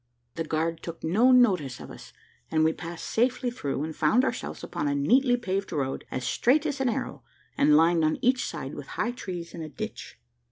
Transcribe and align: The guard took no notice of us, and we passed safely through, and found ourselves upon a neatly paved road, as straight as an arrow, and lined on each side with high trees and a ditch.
The 0.33 0.43
guard 0.43 0.81
took 0.81 1.03
no 1.03 1.31
notice 1.31 1.79
of 1.79 1.91
us, 1.91 2.11
and 2.49 2.63
we 2.63 2.73
passed 2.73 3.05
safely 3.05 3.51
through, 3.51 3.83
and 3.83 3.95
found 3.95 4.25
ourselves 4.25 4.63
upon 4.63 4.87
a 4.87 4.95
neatly 4.95 5.37
paved 5.37 5.71
road, 5.71 6.05
as 6.09 6.25
straight 6.25 6.65
as 6.65 6.81
an 6.81 6.89
arrow, 6.89 7.23
and 7.55 7.77
lined 7.77 8.03
on 8.03 8.17
each 8.19 8.43
side 8.43 8.73
with 8.73 8.87
high 8.97 9.11
trees 9.11 9.53
and 9.53 9.61
a 9.63 9.69
ditch. 9.69 10.17